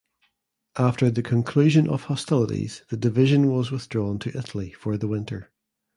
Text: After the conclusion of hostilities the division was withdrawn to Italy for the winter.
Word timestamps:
After 0.79 1.11
the 1.11 1.21
conclusion 1.21 1.87
of 1.87 2.05
hostilities 2.05 2.81
the 2.89 2.97
division 2.97 3.51
was 3.51 3.69
withdrawn 3.69 4.17
to 4.17 4.35
Italy 4.35 4.71
for 4.71 4.97
the 4.97 5.07
winter. 5.07 5.51